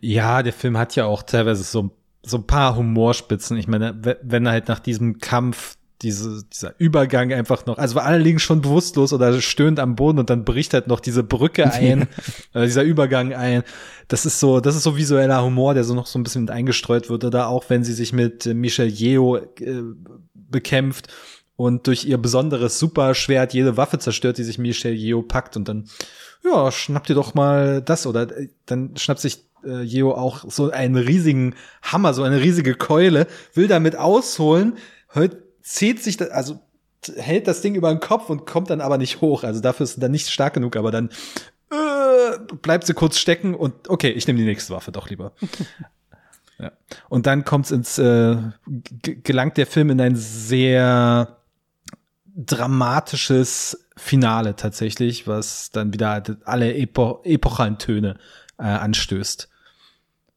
[0.02, 3.58] Ja, der Film hat ja auch teilweise so, so ein paar Humorspitzen.
[3.58, 8.18] Ich meine, we- wenn halt nach diesem Kampf diese, dieser Übergang einfach noch, also alle
[8.18, 12.08] liegen schon bewusstlos oder stöhnt am Boden und dann bricht halt noch diese Brücke ein,
[12.54, 13.64] äh, dieser Übergang ein.
[14.08, 16.52] Das ist so, das ist so visueller Humor, der so noch so ein bisschen mit
[16.52, 17.24] eingestreut wird.
[17.24, 19.84] Oder auch wenn sie sich mit äh, Michelle Yeo äh,
[20.34, 21.08] bekämpft
[21.56, 25.88] und durch ihr besonderes Superschwert jede Waffe zerstört, die sich Michelle Yeo packt und dann,
[26.44, 30.72] ja, schnappt ihr doch mal das oder äh, dann schnappt sich äh, Yeo auch so
[30.72, 34.78] einen riesigen Hammer, so eine riesige Keule, will damit ausholen,
[35.10, 36.60] hört, zieht sich, da, also
[37.16, 39.44] hält das Ding über den Kopf und kommt dann aber nicht hoch.
[39.44, 41.10] Also dafür ist dann nicht stark genug, aber dann
[41.72, 45.34] äh, bleibt sie kurz stecken und okay, ich nehme die nächste Waffe doch lieber.
[46.60, 46.72] ja.
[47.10, 48.38] Und dann kommt's ins, äh,
[49.02, 51.38] gelangt der Film in ein sehr
[52.36, 58.18] dramatisches Finale tatsächlich, was dann wieder alle Epo epochalen Töne
[58.58, 59.50] äh, anstößt.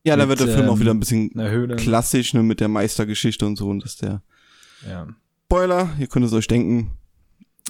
[0.06, 1.30] Ja, da wird der Film auch ähm, wieder ein bisschen
[1.76, 4.20] klassisch, ne, mit der Meistergeschichte und so, und dass der
[4.88, 5.08] Ja.
[5.46, 6.92] Spoiler, ihr könnt es euch denken,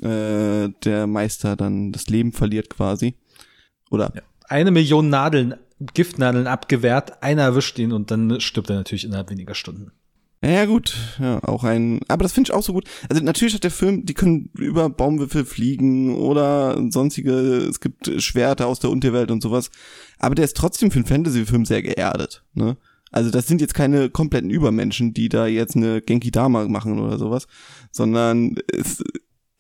[0.02, 3.14] äh, der Meister dann das Leben verliert quasi.
[3.90, 4.22] Oder Ja.
[4.48, 5.54] Eine Million Nadeln,
[5.94, 9.90] Giftnadeln abgewehrt, einer erwischt ihn und dann stirbt er natürlich innerhalb weniger Stunden.
[10.44, 10.94] Ja, gut.
[11.18, 12.00] Ja, auch ein.
[12.08, 12.84] Aber das finde ich auch so gut.
[13.08, 18.66] Also natürlich hat der Film, die können über Baumwipfel fliegen oder sonstige, es gibt Schwerter
[18.66, 19.70] aus der Unterwelt und sowas.
[20.18, 22.76] Aber der ist trotzdem für einen Fantasy-Film sehr geerdet, ne?
[23.14, 27.16] Also das sind jetzt keine kompletten Übermenschen, die da jetzt eine Genki Dama machen oder
[27.16, 27.46] sowas,
[27.92, 29.04] sondern es,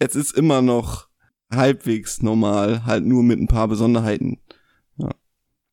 [0.00, 1.06] es ist immer noch
[1.54, 4.40] halbwegs normal, halt nur mit ein paar Besonderheiten.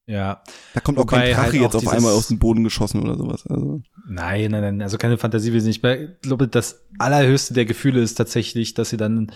[0.06, 0.44] Ja.
[0.76, 3.18] Da kommt auch Wobei kein Drache halt jetzt auf einmal aus dem Boden geschossen oder
[3.18, 3.48] sowas.
[3.48, 3.82] Also.
[4.08, 5.84] Nein, nein, nein, also keine Fantasie will ich nicht.
[5.84, 9.32] Ich glaube, das allerhöchste der Gefühle ist tatsächlich, dass sie dann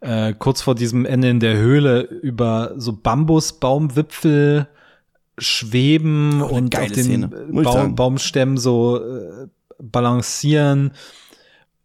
[0.00, 4.68] äh, kurz vor diesem Ende in der Höhle über so Bambusbaumwipfel
[5.40, 7.30] schweben eine und auf den
[7.64, 7.94] sagen.
[7.94, 9.48] Baumstämmen so äh,
[9.78, 10.92] balancieren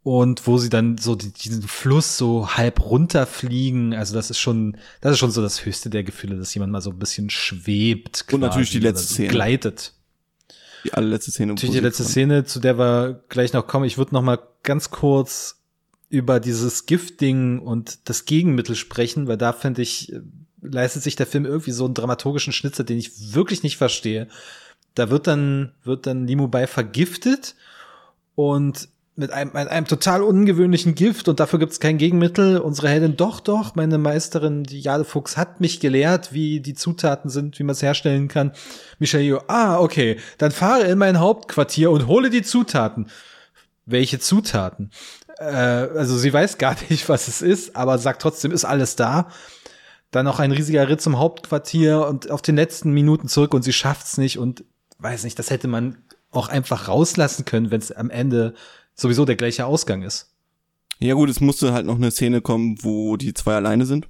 [0.06, 3.96] und wo sie dann so die, diesen Fluss so halb runterfliegen.
[3.96, 6.82] Also das ist schon, das ist schon so das höchste der Gefühle, dass jemand mal
[6.82, 8.26] so ein bisschen schwebt.
[8.32, 9.30] Und natürlich die quasi letzte Szene.
[9.30, 9.94] Gleitet.
[10.84, 11.54] Die allerletzte Szene.
[11.54, 13.86] Natürlich die letzte Szene, zu der wir gleich noch kommen.
[13.86, 15.64] Ich würde noch mal ganz kurz
[16.10, 20.22] über dieses Giftding und das Gegenmittel sprechen, weil da finde ich, äh,
[20.72, 24.28] leistet sich der Film irgendwie so einen dramaturgischen Schnitzer, den ich wirklich nicht verstehe.
[24.94, 27.56] Da wird dann, wird dann Limo Bai vergiftet
[28.36, 32.58] und mit einem, mit einem total ungewöhnlichen Gift und dafür gibt es kein Gegenmittel.
[32.58, 37.30] Unsere Heldin, doch, doch, meine Meisterin, die Jade Fuchs, hat mich gelehrt, wie die Zutaten
[37.30, 38.52] sind, wie man es herstellen kann.
[39.00, 43.08] Michael, ah, okay, dann fahre in mein Hauptquartier und hole die Zutaten.
[43.86, 44.92] Welche Zutaten?
[45.38, 49.30] Äh, also sie weiß gar nicht, was es ist, aber sagt trotzdem, ist alles da.
[50.16, 53.74] Dann noch ein riesiger Ritt zum Hauptquartier und auf den letzten Minuten zurück und sie
[53.74, 54.64] schafft's nicht und
[55.00, 55.98] weiß nicht, das hätte man
[56.32, 58.54] auch einfach rauslassen können, wenn es am Ende
[58.94, 60.34] sowieso der gleiche Ausgang ist.
[61.00, 64.08] Ja gut, es musste halt noch eine Szene kommen, wo die zwei alleine sind.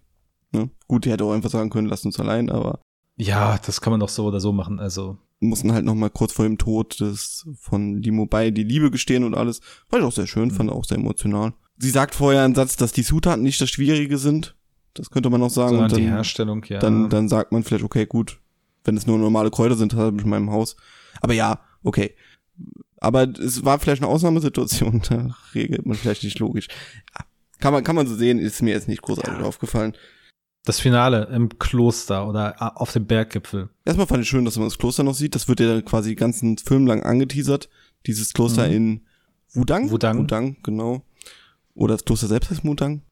[0.51, 0.69] Ne?
[0.87, 2.81] Gut, die hätte auch einfach sagen können, lasst uns allein, aber
[3.15, 4.79] Ja, das kann man doch so oder so machen.
[4.79, 8.91] Also mussten halt noch mal kurz vor dem Tod des von Limo bei die Liebe
[8.91, 9.59] gestehen und alles.
[9.89, 11.53] Fand ich auch sehr schön, fand auch sehr emotional.
[11.79, 14.55] Sie sagt vorher einen Satz, dass die Zutaten nicht das Schwierige sind.
[14.95, 15.69] Das könnte man noch sagen.
[15.69, 16.79] sondern und die dann, Herstellung, ja.
[16.79, 18.39] dann, dann sagt man vielleicht, okay, gut,
[18.83, 20.75] wenn es nur normale Kräuter sind, habe ich in meinem Haus.
[21.21, 22.15] Aber ja, okay.
[22.99, 26.67] Aber es war vielleicht eine Ausnahmesituation, da regelt man vielleicht nicht logisch.
[27.59, 29.45] Kann man, kann man so sehen, ist mir jetzt nicht großartig Ja.
[29.45, 29.93] aufgefallen.
[30.65, 33.69] Das Finale im Kloster oder äh, auf dem Berggipfel.
[33.85, 35.35] Erstmal fand ich schön, dass man das Kloster noch sieht.
[35.35, 37.69] Das wird ja dann quasi den ganzen Film lang angeteasert.
[38.07, 38.73] Dieses Kloster Mhm.
[38.73, 39.01] in
[39.53, 39.91] Wudang.
[39.91, 40.17] Wudang.
[40.19, 41.03] Wudang, genau.
[41.75, 43.03] Oder das Kloster selbst heißt Wudang.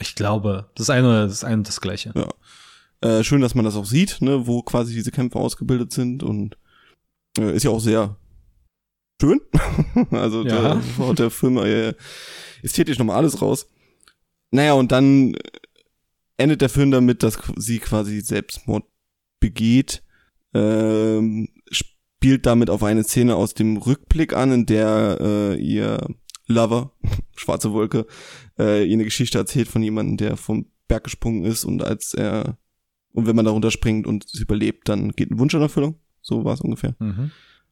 [0.00, 2.12] Ich glaube, das eine oder das eine und das gleiche.
[2.14, 2.28] Ja.
[3.00, 6.56] Äh, schön, dass man das auch sieht, ne, wo quasi diese Kämpfe ausgebildet sind und
[7.38, 8.16] äh, ist ja auch sehr
[9.20, 9.40] schön.
[10.10, 10.74] also Ja.
[10.74, 11.94] da haut der Film äh,
[12.62, 13.66] ästhetisch nochmal alles raus.
[14.50, 15.36] Naja, und dann
[16.36, 18.84] endet der Film damit, dass sie quasi Selbstmord
[19.40, 20.02] begeht,
[20.54, 25.98] ähm, spielt damit auf eine Szene aus dem Rückblick an, in der äh, ihr
[26.48, 26.92] Lover,
[27.36, 28.06] schwarze Wolke,
[28.58, 32.58] äh, ihr eine Geschichte erzählt von jemandem, der vom Berg gesprungen ist und als er
[33.12, 35.96] und wenn man da runterspringt und es überlebt, dann geht ein Wunsch in Erfüllung.
[36.20, 36.94] So war es ungefähr.
[36.98, 37.30] Mhm.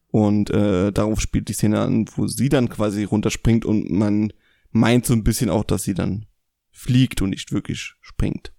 [0.09, 4.33] Und äh, darauf spielt die Szene an, wo sie dann quasi runterspringt und man
[4.71, 6.25] meint so ein bisschen auch, dass sie dann
[6.71, 8.51] fliegt und nicht wirklich springt.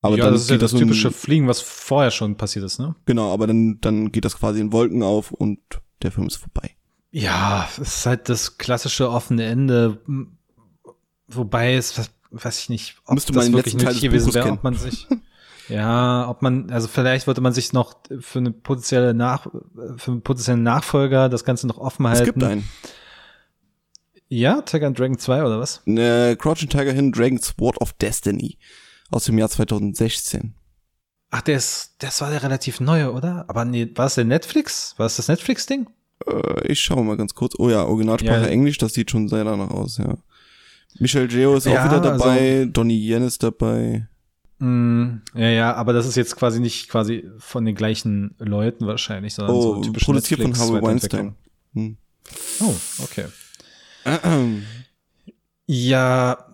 [0.00, 2.78] Aber ja, dann das ist ja das in- typische Fliegen, was vorher schon passiert ist,
[2.78, 2.96] ne?
[3.04, 5.58] Genau, aber dann, dann geht das quasi in Wolken auf und
[6.02, 6.74] der Film ist vorbei.
[7.12, 10.00] Ja, es ist halt das klassische offene Ende,
[11.28, 15.06] wobei es, weiß ich nicht, ob Müsste letzten Teil des Buches wäre, ob man sich,
[15.68, 19.46] ja, ob man, also vielleicht wollte man sich noch für eine potenzielle Nach,
[19.96, 22.22] für einen potenziellen Nachfolger das Ganze noch offen halten.
[22.22, 22.68] Es gibt einen.
[24.30, 25.86] Ja, Tiger and Dragon 2 oder was?
[25.86, 28.56] Äh, Crouching Tiger Hidden Dragon Sword of Destiny
[29.10, 30.54] aus dem Jahr 2016.
[31.30, 33.44] Ach, der ist, das war der relativ neue, oder?
[33.48, 34.94] Aber nee, war es der Netflix?
[34.96, 35.86] War es das Netflix-Ding?
[36.26, 37.54] Äh, ich schaue mal ganz kurz.
[37.58, 38.46] Oh ja, Originalsprache Ja.
[38.48, 40.16] Englisch, das sieht schon sehr danach aus, ja.
[40.98, 44.06] Michel Geo ist Ja, auch wieder dabei, also- Donnie Yen ist dabei.
[44.58, 49.34] Mm, ja, ja, aber das ist jetzt quasi nicht quasi von den gleichen Leuten wahrscheinlich,
[49.34, 50.82] sondern Oh, so typisch produziert von Harvey.
[50.82, 51.34] Weinstein.
[51.74, 51.96] Hm.
[52.60, 53.24] Oh, okay.
[55.66, 56.46] Ja,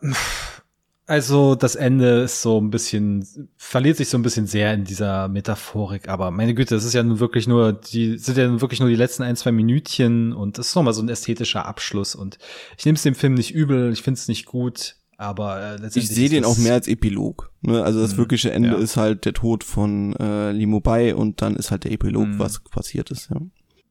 [1.08, 5.26] also das Ende ist so ein bisschen, verliert sich so ein bisschen sehr in dieser
[5.28, 8.78] Metaphorik, aber meine Güte, das ist ja nun wirklich nur, die sind ja nun wirklich
[8.80, 12.38] nur die letzten ein, zwei Minütchen und das ist nochmal so ein ästhetischer Abschluss und
[12.78, 16.04] ich nehme es dem Film nicht übel, ich finde es nicht gut, aber äh, letztendlich
[16.04, 17.50] Ich sehe den auch mehr als Epilog.
[17.62, 17.82] Ne?
[17.82, 18.76] Also das Mhm, wirkliche Ende ja.
[18.76, 22.38] ist halt der Tod von äh, Limo Bai und dann ist halt der Epilog, Mhm.
[22.38, 23.30] was passiert ist.
[23.30, 23.40] Ja.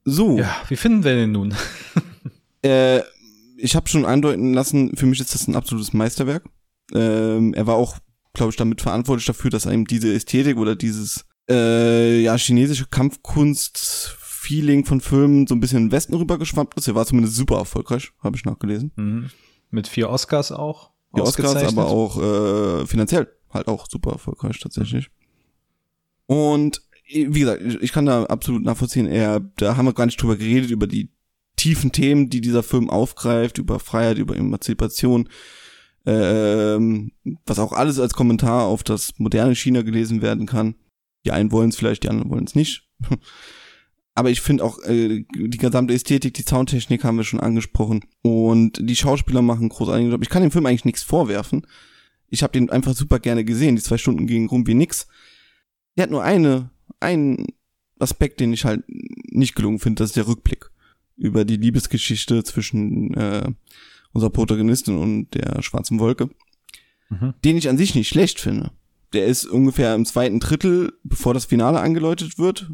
[0.06, 1.53] So, Ja, wie finden wir den nun?
[2.63, 3.01] äh,
[3.58, 6.43] ich habe schon andeuten lassen, für mich ist das ein absolutes Meisterwerk.
[6.93, 7.97] Ähm, er war auch,
[8.34, 14.86] glaube ich, damit verantwortlich dafür, dass einem diese Ästhetik oder dieses äh, ja chinesische Kampfkunst-Feeling
[14.86, 16.88] von Filmen so ein bisschen in den Westen rübergeschwappt ist.
[16.88, 18.91] Er war zumindest super erfolgreich, habe ich nachgelesen.
[18.95, 19.30] Mhm.
[19.69, 20.91] Mit vier Oscars auch.
[21.15, 25.10] Die Oscars, aber auch äh, finanziell halt auch super erfolgreich tatsächlich.
[26.26, 30.06] Und äh, wie gesagt, ich ich kann da absolut nachvollziehen, er, da haben wir gar
[30.06, 31.10] nicht drüber geredet, über die
[31.56, 35.28] tiefen Themen, die dieser Film aufgreift, über Freiheit, über Emanzipation,
[36.07, 37.11] ähm,
[37.45, 40.75] was auch alles als Kommentar auf das moderne China gelesen werden kann.
[41.25, 42.87] Die einen wollen es vielleicht, die anderen wollen es nicht.
[44.15, 48.79] Aber ich finde auch äh, die gesamte Ästhetik, die Soundtechnik haben wir schon angesprochen und
[48.81, 50.23] die Schauspieler machen großartigen Job.
[50.23, 51.67] Ich kann dem Film eigentlich nichts vorwerfen.
[52.29, 53.75] Ich habe den einfach super gerne gesehen.
[53.75, 55.07] Die zwei Stunden gingen rum wie nix.
[55.97, 57.47] Der hat nur eine, einen
[57.99, 60.71] Aspekt, den ich halt nicht gelungen finde, das ist der Rückblick
[61.17, 63.51] über die Liebesgeschichte zwischen äh,
[64.13, 66.29] unserer Protagonistin und der schwarzen Wolke,
[67.09, 67.33] Mhm.
[67.45, 68.71] den ich an sich nicht schlecht finde.
[69.13, 72.69] Der ist ungefähr im zweiten Drittel, bevor das Finale angeläutet wird,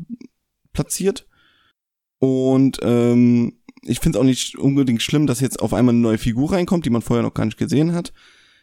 [0.74, 1.28] platziert.
[2.20, 6.18] Und ähm, ich finde es auch nicht unbedingt schlimm, dass jetzt auf einmal eine neue
[6.18, 8.14] Figur reinkommt, die man vorher noch gar nicht gesehen hat.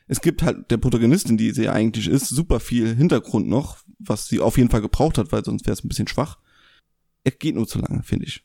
[0.08, 4.26] Es gibt halt der Protagonistin, die sie ja eigentlich ist, super viel Hintergrund noch, was
[4.26, 6.38] sie auf jeden Fall gebraucht hat, weil sonst wäre es ein bisschen schwach.
[7.22, 8.42] Er geht nur zu lange, finde ich.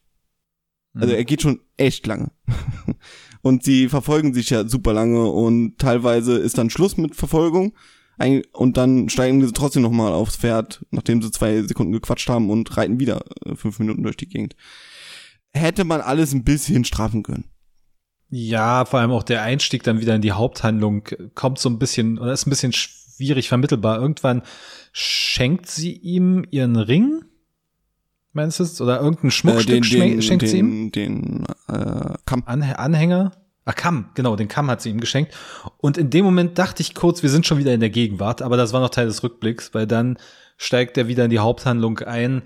[0.96, 1.18] Also Mhm.
[1.18, 2.32] er geht schon echt lange.
[3.42, 7.74] und sie verfolgen sich ja super lange und teilweise ist dann Schluss mit Verfolgung
[8.54, 12.76] und dann steigen sie trotzdem nochmal aufs Pferd, nachdem sie zwei Sekunden gequatscht haben und
[12.78, 14.56] reiten wieder äh, fünf Minuten durch die Gegend.
[15.54, 17.46] Hätte man alles ein bisschen straffen können.
[18.30, 22.18] Ja, vor allem auch der Einstieg dann wieder in die Haupthandlung kommt so ein bisschen,
[22.18, 24.00] oder ist ein bisschen schwierig vermittelbar.
[24.00, 24.42] Irgendwann
[24.92, 27.24] schenkt sie ihm ihren Ring,
[28.36, 28.80] meinst du es?
[28.82, 30.92] Oder irgendein Schmuckstück Äh, den, schme- den, schenkt sie ihm?
[30.92, 32.44] den, den äh, Kamm.
[32.46, 33.32] Anhä- Anhänger?
[33.68, 35.34] Ah, Kamm, genau, den Kamm hat sie ihm geschenkt.
[35.78, 38.58] Und in dem Moment dachte ich kurz, wir sind schon wieder in der Gegenwart, aber
[38.58, 40.18] das war noch Teil des Rückblicks, weil dann
[40.58, 42.44] steigt er wieder in die Haupthandlung ein,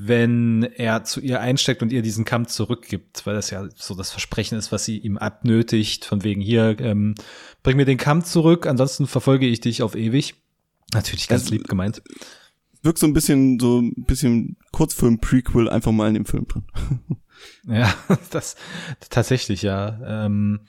[0.00, 4.10] wenn er zu ihr einsteckt und ihr diesen Kamm zurückgibt, weil das ja so das
[4.10, 7.14] Versprechen ist, was sie ihm abnötigt, von wegen hier, ähm,
[7.62, 10.34] bring mir den Kamm zurück, ansonsten verfolge ich dich auf ewig.
[10.94, 12.02] Natürlich ganz Also, lieb gemeint.
[12.88, 16.64] Wirkt so ein bisschen, so ein bisschen Kurzfilm-Prequel einfach mal in dem Film drin.
[17.68, 17.94] Ja,
[18.30, 18.56] das
[19.10, 20.24] tatsächlich, ja.
[20.26, 20.60] Ähm,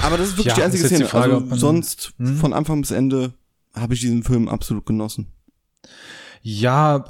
[0.00, 1.08] Aber das ist wirklich Ja, die einzige jetzt die Szene.
[1.08, 2.36] Frage, also sonst Hm?
[2.36, 3.32] von Anfang bis Ende
[3.74, 5.32] habe ich diesen Film absolut genossen.
[6.40, 7.04] Ja,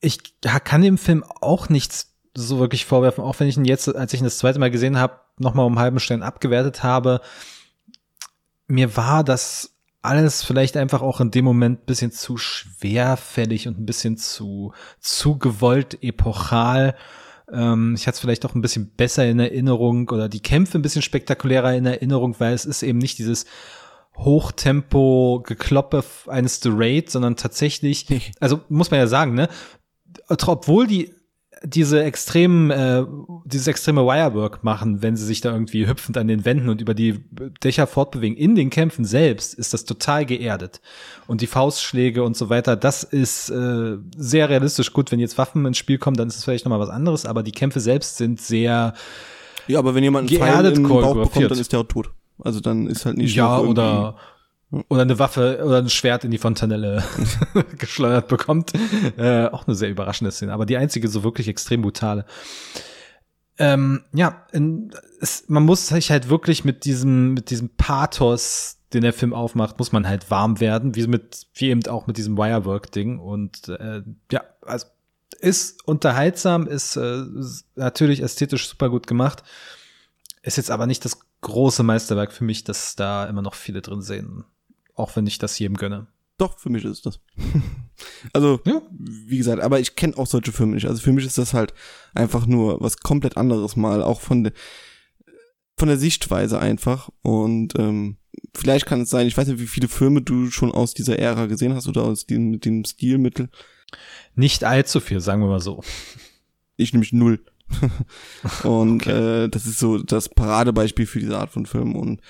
[0.00, 4.12] ich kann dem Film auch nichts so wirklich vorwerfen, auch wenn ich ihn jetzt, als
[4.12, 7.20] ich ihn das zweite Mal gesehen habe, nochmal um einen halben Stern abgewertet habe.
[8.68, 9.69] Mir war das
[10.02, 14.72] alles vielleicht einfach auch in dem Moment ein bisschen zu schwerfällig und ein bisschen zu,
[14.98, 16.96] zu gewollt epochal.
[17.52, 20.82] Ähm, ich hatte es vielleicht auch ein bisschen besser in Erinnerung oder die Kämpfe ein
[20.82, 23.44] bisschen spektakulärer in Erinnerung, weil es ist eben nicht dieses
[24.16, 28.06] Hochtempo-Gekloppe eines The Raid, sondern tatsächlich,
[28.40, 29.48] also muss man ja sagen, ne,
[30.28, 31.14] obwohl die
[31.62, 33.04] diese extremen, äh,
[33.44, 36.94] dieses extreme Wirework machen, wenn sie sich da irgendwie hüpfend an den Wänden und über
[36.94, 37.20] die
[37.62, 38.36] Dächer fortbewegen.
[38.36, 40.80] In den Kämpfen selbst ist das total geerdet.
[41.26, 44.92] Und die Faustschläge und so weiter, das ist äh, sehr realistisch.
[44.92, 47.42] Gut, wenn jetzt Waffen ins Spiel kommen, dann ist es vielleicht nochmal was anderes, aber
[47.42, 48.94] die Kämpfe selbst sind sehr,
[49.66, 52.10] Ja, aber wenn jemand einen Pfeil in den Bauch bekommt, dann ist der auch tot.
[52.42, 54.16] Also dann ist halt nicht ja, oder,
[54.88, 57.02] oder eine Waffe oder ein Schwert in die Fontanelle
[57.78, 58.72] geschleudert bekommt.
[59.16, 62.24] Äh, auch eine sehr überraschende Szene, aber die einzige so wirklich extrem brutale.
[63.58, 69.02] Ähm, ja, in, es, man muss sich halt wirklich mit diesem, mit diesem Pathos, den
[69.02, 72.38] der Film aufmacht, muss man halt warm werden, wie mit, wie eben auch mit diesem
[72.38, 73.18] Wirework-Ding.
[73.18, 74.02] Und äh,
[74.32, 74.86] ja, also
[75.40, 77.22] ist unterhaltsam, ist äh,
[77.74, 79.42] natürlich ästhetisch super gut gemacht.
[80.42, 84.02] Ist jetzt aber nicht das große Meisterwerk für mich, dass da immer noch viele drin
[84.02, 84.44] sehen.
[84.94, 86.06] Auch wenn ich das jedem gönne.
[86.38, 87.20] Doch, für mich ist das.
[88.32, 88.80] also, Ja.
[88.90, 90.86] wie gesagt, aber ich kenne auch solche Filme nicht.
[90.86, 91.74] Also für mich ist das halt
[92.14, 94.52] einfach nur was komplett anderes mal, auch von der
[95.76, 97.08] von der Sichtweise einfach.
[97.22, 98.18] Und ähm,
[98.54, 101.46] vielleicht kann es sein, ich weiß nicht, wie viele Filme du schon aus dieser Ära
[101.46, 103.48] gesehen hast oder aus dem, mit dem Stilmittel.
[104.34, 105.82] Nicht allzu viel, sagen wir mal so.
[106.76, 107.44] Ich nämlich null.
[108.64, 112.20] und äh, das ist so das Paradebeispiel für diese Art von Film und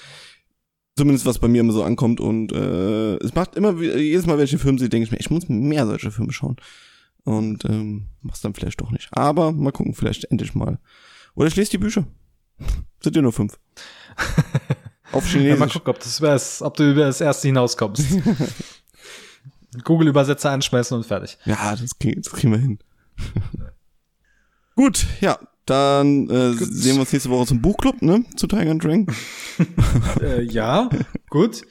[1.00, 4.44] zumindest was bei mir immer so ankommt und äh, es macht immer jedes Mal, wenn
[4.44, 6.56] ich den Film sehe, denke ich mir, ich muss mehr solche Filme schauen
[7.24, 9.08] und ähm, mach's dann vielleicht doch nicht.
[9.12, 10.78] Aber mal gucken, vielleicht endlich mal.
[11.34, 12.06] Oder ich lese die Bücher.
[13.02, 13.58] Sind ja nur fünf.
[15.12, 15.72] Auf Ja, mal Chinesisch.
[15.72, 18.04] gucken, ob, das ob du über das erste hinauskommst.
[19.84, 21.38] Google-Übersetzer anschmeißen und fertig.
[21.46, 22.78] Ja, das, krieg, das kriegen wir hin.
[24.76, 25.38] Gut, ja,
[25.70, 28.24] dann äh, sehen wir uns nächste Woche zum Buchclub, ne?
[28.36, 29.06] Zu Tiger and Dragon.
[30.20, 30.90] äh, ja,
[31.28, 31.62] gut.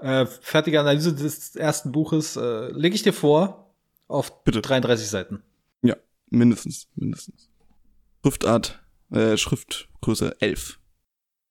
[0.00, 3.74] Äh, fertige Analyse des ersten Buches äh, lege ich dir vor
[4.08, 4.62] auf Bitte.
[4.62, 5.42] 33 Seiten.
[5.82, 5.96] Ja,
[6.30, 7.48] mindestens, mindestens.
[8.22, 10.78] Schriftart, äh, Schriftgröße 11.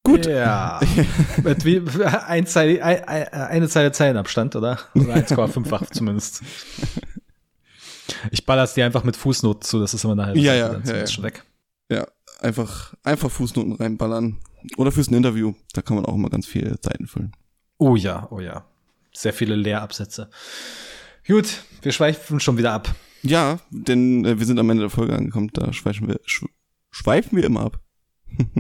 [0.04, 0.26] Gut.
[0.26, 0.80] Ja.
[1.44, 1.82] Mit wie,
[2.28, 4.80] ein Zeile, ein, ein, eine Zeile Zeilenabstand, oder?
[4.94, 6.42] Oder 1,5-fach zumindest.
[8.32, 10.92] Ich baller's dir einfach mit Fußnoten zu, das ist immer halbe Ja, ja, ja, zumindest
[10.94, 11.08] ja.
[11.08, 11.44] schon weg.
[11.90, 12.08] Ja,
[12.40, 14.38] einfach, einfach Fußnoten reinballern.
[14.78, 15.54] Oder fürs ein Interview.
[15.74, 17.32] Da kann man auch immer ganz viele Seiten füllen.
[17.78, 18.66] Oh ja, oh ja.
[19.14, 20.30] Sehr viele Leerabsätze.
[21.28, 22.94] Gut, wir schweifen schon wieder ab.
[23.22, 25.50] Ja, denn äh, wir sind am Ende der Folge angekommen.
[25.54, 26.46] Da schweifen wir, sch
[26.92, 27.80] schweifen wir immer ab.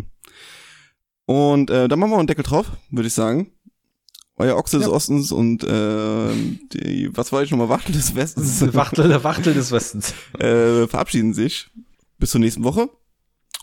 [1.26, 3.52] und äh, dann machen wir einen Deckel drauf, würde ich sagen.
[4.38, 4.94] Euer Ochse des Ja.
[4.94, 6.34] Ostens und äh,
[6.74, 10.14] die, was war ich nochmal, Wachtel des Westens Wachtel, der Wachtel des Westens.
[10.40, 11.70] äh, verabschieden sich.
[12.18, 12.90] Bis zur nächsten Woche.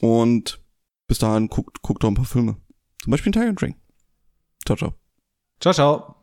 [0.03, 0.61] Und
[1.07, 2.57] bis dahin guckt, guckt doch ein paar Filme.
[3.03, 3.77] Zum Beispiel Tiger Dragon.
[4.67, 4.95] Ciao, ciao.
[5.61, 6.22] Ciao, ciao.